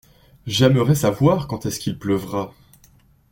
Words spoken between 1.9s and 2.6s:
pleuvra.